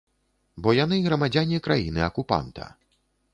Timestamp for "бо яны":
0.67-0.97